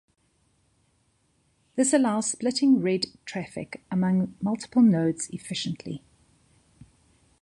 [1.75, 6.01] This allows splitting read traffic among multiple nodes efficiently.